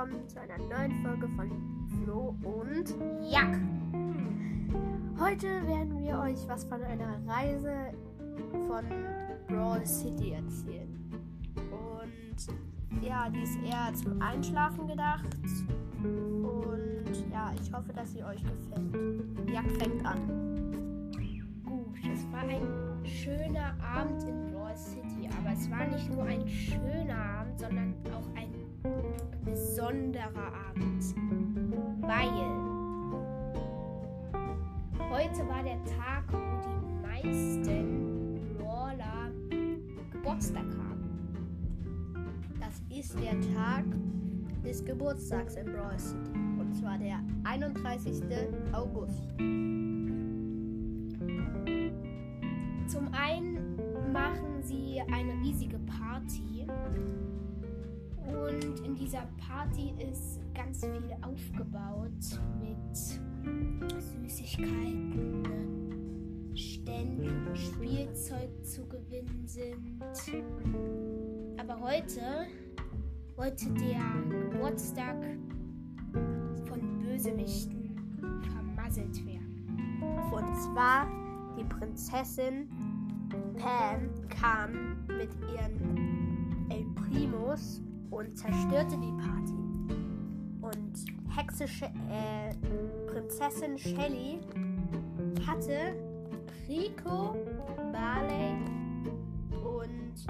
[0.00, 1.50] willkommen zu einer neuen Folge von
[2.02, 2.94] Flo und
[3.30, 3.60] Jack.
[5.18, 7.92] Heute werden wir euch was von einer Reise
[8.66, 8.84] von
[9.46, 10.88] Brawl City erzählen.
[11.54, 15.28] Und ja, die ist eher zum Einschlafen gedacht.
[16.02, 19.52] Und ja, ich hoffe, dass sie euch gefällt.
[19.52, 21.10] Jack fängt an.
[21.62, 26.48] Gut, es war ein schöner Abend in Brawl City, aber es war nicht nur ein
[26.48, 28.49] schöner Abend, sondern auch ein
[29.90, 31.14] besonderer Abend,
[32.02, 32.30] weil
[35.10, 39.30] heute war der Tag, wo die meisten Brawler
[40.12, 41.10] Geburtstag haben.
[42.60, 43.84] Das ist der Tag
[44.64, 46.38] des Geburtstags in Brawl City.
[46.58, 48.22] Und zwar der 31.
[48.72, 49.28] August.
[52.86, 56.59] Zum einen machen sie eine riesige Party
[58.64, 62.96] und in dieser Party ist ganz viel aufgebaut mit
[64.02, 65.44] Süßigkeiten,
[66.54, 70.02] Ständen, Spielzeug zu gewinnen sind.
[71.58, 72.46] Aber heute
[73.36, 75.16] wollte der Geburtstag
[76.66, 77.96] von Bösewichten
[78.52, 80.00] vermasselt werden.
[80.32, 81.06] Und zwar
[81.58, 82.68] die Prinzessin
[83.56, 87.80] Pam kam mit ihren El Primos
[88.10, 89.60] und zerstörte die Party.
[90.60, 92.54] Und Hexe Sh äh,
[93.06, 94.40] Prinzessin Shelly
[95.46, 95.94] hatte
[96.68, 97.36] Rico,
[97.92, 98.56] Barley
[99.64, 100.26] und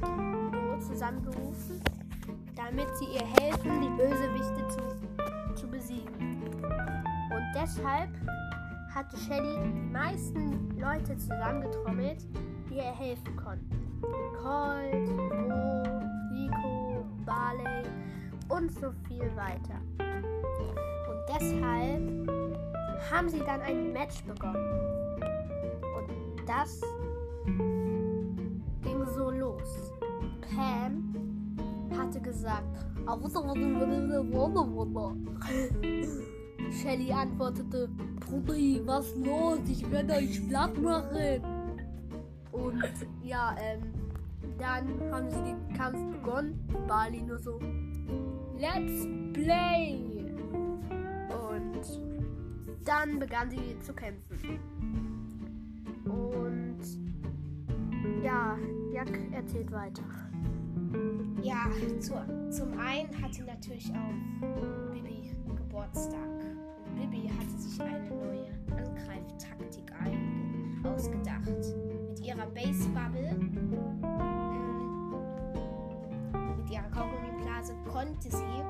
[0.00, 1.80] Bo zusammengerufen,
[2.56, 6.42] damit sie ihr helfen, die Bösewichte zu, zu besiegen.
[7.30, 8.10] Und deshalb
[8.94, 12.26] hatte Shelly die meisten Leute zusammengetrommelt,
[12.68, 13.80] die ihr helfen konnten.
[14.42, 16.09] Colt, Bo,
[17.30, 17.84] Barley
[18.48, 19.78] und so viel weiter.
[21.08, 22.28] Und deshalb
[23.10, 25.22] haben sie dann ein Match begonnen.
[25.96, 26.80] Und das
[28.82, 29.92] ging so los.
[30.40, 31.14] Pam
[31.96, 32.66] hatte gesagt,
[36.70, 37.88] Shelly antwortete,
[38.20, 39.58] Brudi, was los?
[39.68, 41.42] Ich werde euch platt machen.
[42.52, 42.82] Und
[43.22, 43.99] ja, ähm,
[44.58, 46.58] dann haben sie den Kampf begonnen.
[46.86, 47.58] Bali nur so,
[48.58, 50.34] let's play.
[51.28, 52.00] Und
[52.84, 54.58] dann begann sie zu kämpfen.
[56.04, 56.78] Und
[58.22, 58.58] ja,
[58.92, 60.02] Jack erzählt weiter.
[61.42, 61.66] Ja,
[62.00, 62.14] zu,
[62.50, 66.28] zum einen hatte natürlich auch Bibi Geburtstag.
[66.94, 69.90] Bibi hatte sich eine neue Angreiftaktik
[70.84, 71.46] ausgedacht.
[72.08, 73.36] Mit ihrer Base Bubble,
[78.00, 78.62] konnte sie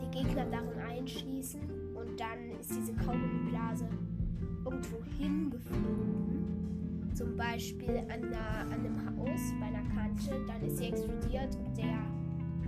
[0.00, 1.60] die Gegner darin einschließen
[1.94, 3.86] und dann ist diese Kaugummiblase
[4.64, 7.12] irgendwo hingeflogen.
[7.14, 11.76] Zum Beispiel an, einer, an einem Haus bei einer Kante, dann ist sie explodiert und
[11.76, 11.98] der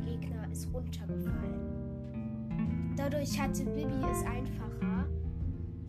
[0.04, 2.94] Gegner ist runtergefallen.
[2.96, 5.08] Dadurch hatte Bibi es einfacher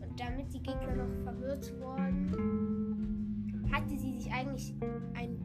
[0.01, 4.73] und damit die Gegner noch verwirrt wurden, hatte sie sich eigentlich
[5.13, 5.37] ein,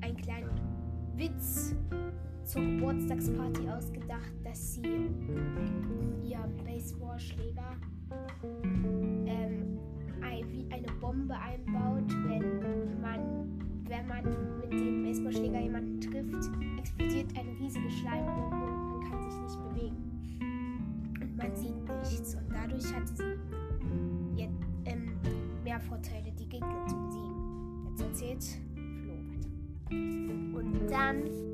[0.00, 0.50] einen kleinen
[1.14, 1.76] Witz
[2.44, 5.10] zur Geburtstagsparty ausgedacht, dass sie
[6.22, 7.76] ihren Baseballschläger
[9.26, 9.78] ähm,
[10.48, 13.48] wie eine Bombe einbaut, wenn man,
[13.84, 14.24] wenn man
[14.60, 19.96] mit dem Baseballschläger jemanden trifft, explodiert eine riesige Schleimbombe und man kann sich nicht bewegen.
[21.20, 22.34] Und man sieht nichts.
[22.34, 24.54] Und dadurch hatte sie jetzt,
[24.86, 25.12] ähm,
[25.64, 27.86] mehr Vorteile, die Gegner zu besiegen.
[27.88, 28.44] Jetzt erzählt
[29.02, 30.58] Flo weiter.
[30.58, 31.49] Und dann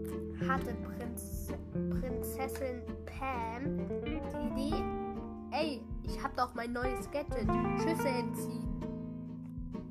[0.49, 4.85] hatte Prinz, Prinzessin Pam die Idee,
[5.51, 7.49] ey, ich hab doch mein neues Gadget,
[7.79, 8.67] Schüsse entziehen.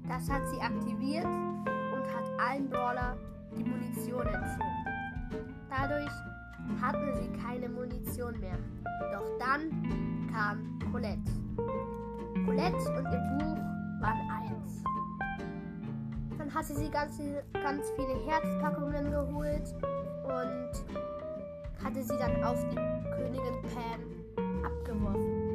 [0.07, 3.17] Das hat sie aktiviert und hat allen Brawler
[3.57, 4.85] die Munition entzogen.
[5.69, 6.11] Dadurch
[6.81, 8.57] hatten sie keine Munition mehr.
[9.11, 11.31] Doch dann kam Colette.
[12.45, 13.57] Colette und ihr Buch
[14.01, 14.83] waren eins.
[16.37, 17.17] Dann hatte sie ganz,
[17.53, 19.73] ganz viele Herzpackungen geholt
[20.25, 22.75] und hatte sie dann auf die
[23.15, 25.45] Königin Pam abgeworfen.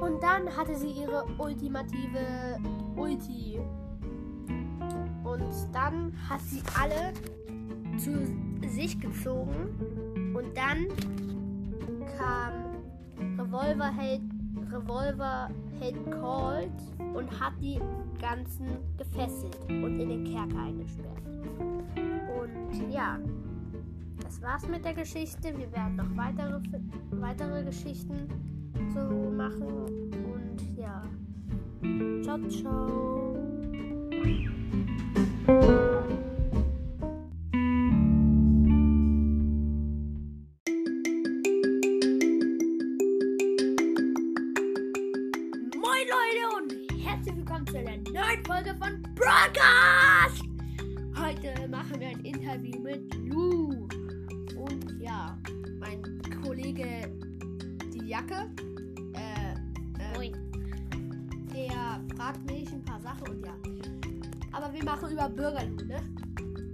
[0.00, 2.58] Und dann hatte sie ihre ultimative
[2.96, 3.60] Ulti.
[5.24, 7.12] Und dann hat sie alle
[7.98, 8.12] zu
[8.68, 10.34] sich gezogen.
[10.34, 10.88] Und dann
[12.16, 12.66] kam
[13.38, 14.22] Revolverheld,
[14.70, 17.80] Revolverheld Colt und hat die
[18.20, 21.22] ganzen gefesselt und in den Kerker eingesperrt.
[22.40, 23.18] Und ja,
[24.36, 25.56] das war's mit der Geschichte.
[25.56, 26.60] Wir werden noch weitere,
[27.10, 28.28] weitere Geschichten
[28.92, 29.62] so machen.
[29.66, 31.02] Und ja.
[32.22, 33.34] Ciao, ciao.
[45.74, 50.42] Moin Leute und herzlich willkommen zu einer neuen Folge von Broadcast.
[51.18, 53.85] Heute machen wir ein Interview mit Lou.
[56.76, 57.10] Kollege
[57.94, 58.50] die Jacke,
[59.14, 59.52] äh,
[59.98, 60.32] äh, Moin.
[61.54, 63.54] der fragt mich ein paar Sachen und ja.
[64.52, 66.02] Aber wir machen über Bürgerlou, ne?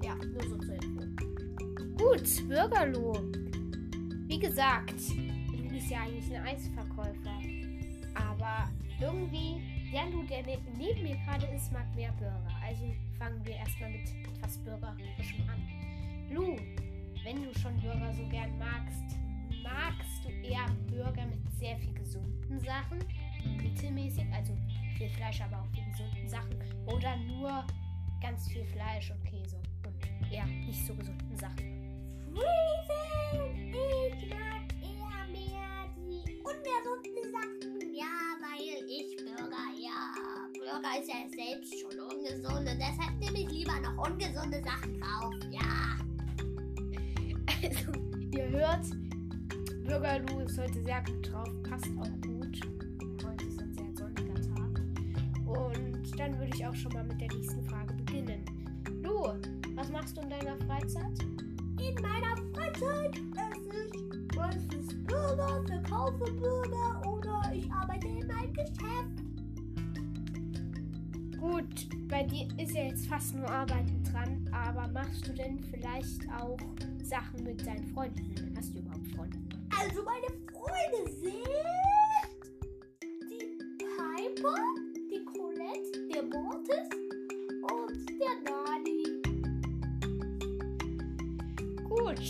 [0.02, 1.02] Ja, nur so zur Info.
[1.96, 3.16] Gut, Bürgerloh.
[4.26, 7.38] Wie gesagt, du bist ja eigentlich ein Eisverkäufer.
[8.14, 8.68] Aber
[9.00, 9.60] irgendwie,
[9.92, 12.50] der Lu, der ne neben mir gerade ist, mag mehr Burger.
[12.66, 15.62] Also fangen wir erstmal mit etwas Burgerischem an.
[16.34, 16.56] Lu,
[17.22, 19.21] wenn du schon Burger so gern magst,
[19.62, 22.98] magst du eher Burger mit sehr viel gesunden Sachen?
[23.56, 24.56] Mittelmäßig, also
[24.96, 26.54] viel Fleisch, aber auch die gesunden Sachen.
[26.86, 27.64] Oder nur
[28.20, 29.56] ganz viel Fleisch und Käse
[29.86, 29.94] und
[30.32, 31.82] eher nicht so gesunden Sachen.
[32.32, 33.74] Freezing!
[34.12, 37.80] Ich mag eher mehr die ungesunden Sachen.
[37.94, 40.14] Ja, weil ich Burger, ja.
[40.54, 45.34] Burger ist ja selbst schon ungesund und deshalb nehme ich lieber noch ungesunde Sachen drauf.
[45.50, 45.62] Ja.
[47.64, 47.92] Also,
[48.32, 48.86] ihr hört,
[49.92, 52.60] Bürgerlu ist heute sehr gut drauf, passt auch gut.
[53.26, 54.80] Heute ist ein sehr sonniger Tag.
[55.44, 58.42] Und dann würde ich auch schon mal mit der nächsten Frage beginnen.
[59.02, 59.34] Lu,
[59.74, 61.12] was machst du in deiner Freizeit?
[61.78, 69.22] In meiner Freizeit esse ich meistens Burger, verkaufe Burger oder ich arbeite in meinem Geschäft.
[71.38, 76.26] Gut, bei dir ist ja jetzt fast nur Arbeiten dran, aber machst du denn vielleicht
[76.40, 76.56] auch
[77.02, 78.54] Sachen mit deinen Freunden?
[78.56, 79.01] Hast du überhaupt?
[80.02, 81.46] Also meine Freunde sind
[83.30, 84.60] die Piper,
[85.10, 86.88] die Colette, der Mortis
[87.70, 89.04] und der Nani.
[91.88, 92.22] Gut,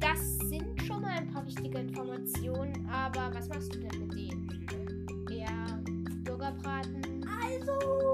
[0.00, 5.26] das sind schon mal ein paar wichtige Informationen, aber was machst du denn mit denen?
[5.30, 5.82] Eher
[6.24, 7.24] Burgerbraten?
[7.42, 8.09] Also,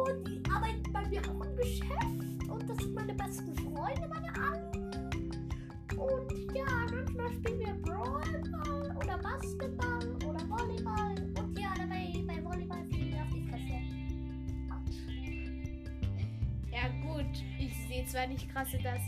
[18.06, 19.00] zwar nicht krasse, dass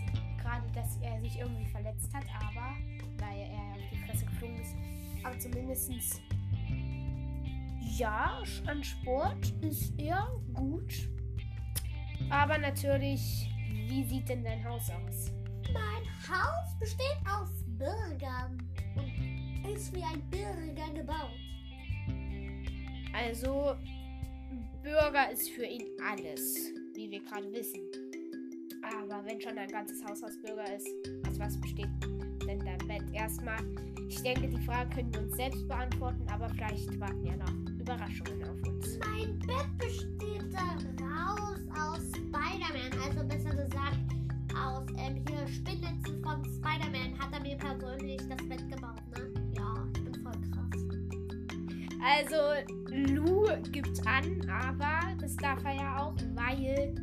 [0.42, 2.76] gerade, dass er sich irgendwie verletzt hat, aber
[3.18, 4.74] weil er auf die Fresse geflogen ist,
[5.24, 6.20] aber zumindestens
[7.98, 11.08] ja, an Sport ist er gut.
[12.30, 13.48] Aber natürlich,
[13.88, 15.32] wie sieht denn dein Haus aus?
[15.72, 18.58] Mein Haus besteht aus Bürgern
[18.96, 21.38] und ist wie ein Bürger gebaut.
[23.12, 23.74] Also,
[24.82, 28.07] Bürger ist für ihn alles, wie wir gerade wissen.
[28.96, 30.88] Aber wenn schon dein ganzes Haus aus Bürger ist,
[31.28, 31.88] aus was besteht
[32.46, 33.02] denn dein Bett?
[33.12, 33.58] Erstmal,
[34.08, 38.42] ich denke, die Frage können wir uns selbst beantworten, aber vielleicht warten ja noch Überraschungen
[38.44, 38.98] auf uns.
[39.00, 43.98] Mein Bett besteht daraus aus Spider-Man, also besser gesagt
[44.54, 49.32] aus ähm, hier Spinnnetzen von Spider-Man hat er mir persönlich das Bett gebaut, ne?
[49.56, 50.68] Ja, ich bin voll krass.
[52.02, 56.94] Also, Lou gibt an, aber das darf er ja auch, weil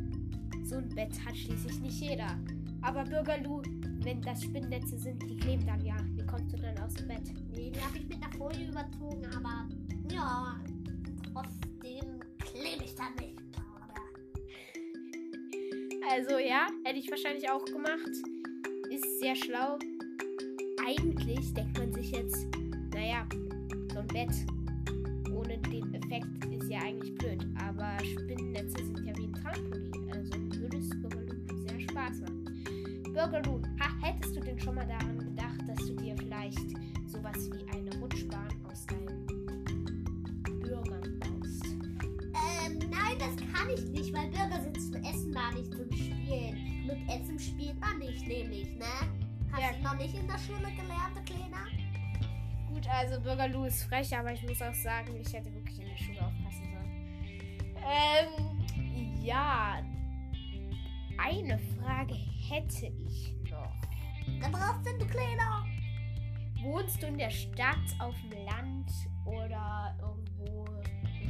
[0.76, 2.38] so ein Bett hat schließlich nicht jeder.
[2.82, 3.62] Aber Bürger Lou,
[4.02, 5.96] wenn das Spinnnetze sind, die kleben dann ja.
[6.14, 7.22] Wie kommst du dann aus dem Bett?
[7.54, 9.66] Nee, die habe ich mit einer Folie überzogen, aber
[10.12, 10.60] ja,
[11.32, 13.38] trotzdem klebe ich da nicht.
[16.10, 18.10] Also ja, hätte ich wahrscheinlich auch gemacht.
[18.90, 19.78] Ist sehr schlau.
[20.86, 22.46] Eigentlich denkt man sich jetzt,
[22.92, 23.26] naja,
[23.92, 24.30] so ein Bett
[25.56, 27.46] ohne den Effekt ist ja eigentlich blöd.
[27.58, 30.10] Aber Spinnennetze sind ja wie ein Trampolin.
[30.12, 31.34] Also würde es Bürgerlu
[31.66, 33.02] sehr Spaß machen.
[33.12, 36.58] Bürgerlu, ha, hättest du denn schon mal daran gedacht, dass du dir vielleicht
[37.06, 39.26] sowas wie eine Rutschbahn aus deinen
[40.60, 41.64] Bürgern baust?
[41.64, 46.86] Ähm, nein, das kann ich nicht, weil Bürger sind zum Essen da nicht zum Spielen.
[46.86, 48.84] Mit Essen spielt man nicht, nämlich, ne?
[49.52, 49.72] Hast Ja.
[49.78, 51.85] du noch nicht in der Schule gelernt, Kleiner?
[52.76, 55.96] Gut, also Bürgerlu ist frech, aber ich muss auch sagen, ich hätte wirklich in der
[55.96, 57.74] Schule aufpassen sollen.
[57.78, 59.82] Ähm, ja.
[61.16, 62.14] Eine Frage
[62.50, 63.72] hätte ich noch.
[64.42, 65.64] Da brauchst du, du Kleiner.
[66.60, 68.90] Wohnst du in der Stadt, auf dem Land
[69.24, 70.66] oder irgendwo,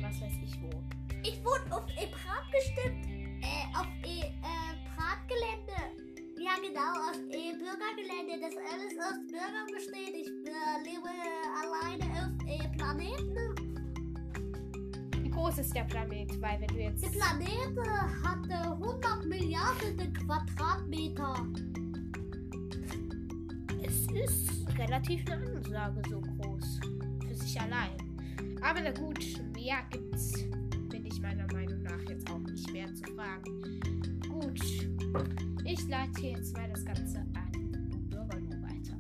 [0.03, 0.83] was weiß ich wo?
[1.23, 3.07] Ich wohne auf E-Prat bestimmt.
[3.41, 4.57] Äh, auf E, äh.
[6.47, 10.15] Ja, genau, aus äh, Bürgergelände, das alles aus Bürgern besteht.
[10.15, 11.09] Ich äh, lebe
[11.61, 13.37] alleine auf äh, Planeten.
[15.25, 16.41] Wie groß ist der Planet?
[16.41, 17.03] Weil wenn du jetzt...
[17.03, 21.35] Der Planet äh, hat äh, 100 Milliarden Quadratmeter.
[23.83, 26.81] Es ist relativ eine Ansage so groß.
[27.27, 27.97] Für sich allein.
[28.63, 29.19] Aber na gut,
[29.53, 30.45] mehr gibt's,
[30.91, 33.81] bin ich meiner Meinung nach jetzt auch nicht mehr zu fragen.
[34.29, 34.61] Gut,
[35.79, 37.53] ich leite jetzt mal das Ganze an
[38.09, 38.97] Bürgerlu weiter.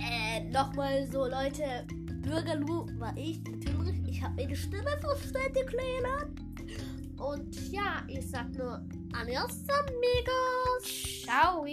[0.00, 1.86] Äh, nochmal so, Leute.
[2.22, 4.00] Bürgerlu war ich, natürlich.
[4.06, 6.40] Ich habe meine Stimme vollständig gelernt.
[7.18, 11.22] Und ja, ich sag nur Adios, amigos.
[11.24, 11.64] Ciao!